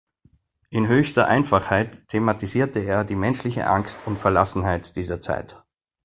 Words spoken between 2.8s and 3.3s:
die